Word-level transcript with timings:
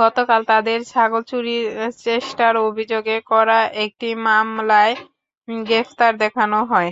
গতকাল 0.00 0.40
তাঁদের 0.50 0.78
ছাগল 0.90 1.22
চুরির 1.30 1.64
চেষ্টার 2.00 2.52
অভিযোগে 2.66 3.16
করা 3.30 3.54
একটি 3.84 4.08
মামলায় 4.26 4.94
গ্রেপ্তার 5.48 6.12
দেখানো 6.22 6.58
হয়। 6.70 6.90